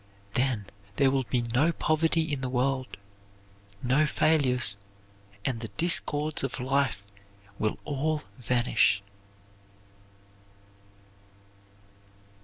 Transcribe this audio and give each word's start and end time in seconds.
Then 0.33 0.65
there 0.95 1.11
will 1.11 1.25
be 1.25 1.43
no 1.43 1.71
poverty 1.71 2.23
in 2.23 2.41
the 2.41 2.49
world, 2.49 2.97
no 3.83 4.07
failures, 4.07 4.75
and 5.45 5.59
the 5.59 5.67
discords 5.77 6.43
of 6.43 6.59
life 6.59 7.03
will 7.59 7.77
all 7.85 8.23
vanish. 8.39 9.03